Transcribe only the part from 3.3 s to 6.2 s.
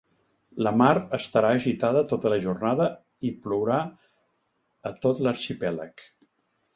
plourà a tot l’arxipèlag.